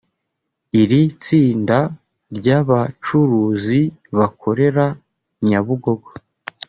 Iri 0.81 1.01
tsinda 1.23 1.79
ry’abacuruzi 2.37 3.81
bakorera 4.17 4.85
Nyabugogo 5.47 6.09